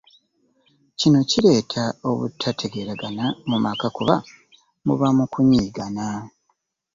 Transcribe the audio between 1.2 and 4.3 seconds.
kireeta obutategeeragana mu maka kuba